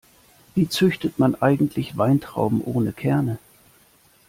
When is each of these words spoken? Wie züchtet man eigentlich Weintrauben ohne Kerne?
Wie 0.55 0.67
züchtet 0.67 1.19
man 1.19 1.35
eigentlich 1.43 1.95
Weintrauben 1.95 2.63
ohne 2.63 2.91
Kerne? 2.91 3.37